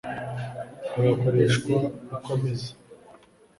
agakoreshwa 0.97 1.73
uko 2.13 2.29
ameze 2.35 2.71